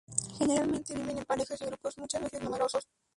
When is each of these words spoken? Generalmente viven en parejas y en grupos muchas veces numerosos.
Generalmente 0.39 0.95
viven 0.95 1.19
en 1.19 1.25
parejas 1.25 1.61
y 1.61 1.63
en 1.63 1.69
grupos 1.69 1.95
muchas 1.99 2.21
veces 2.23 2.41
numerosos. 2.41 2.87